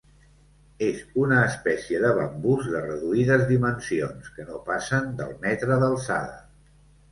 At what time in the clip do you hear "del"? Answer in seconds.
5.23-5.39